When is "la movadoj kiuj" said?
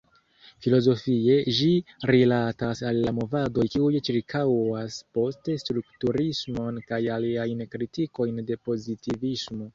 3.09-4.01